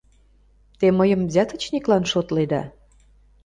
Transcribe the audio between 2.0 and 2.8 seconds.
шотледа?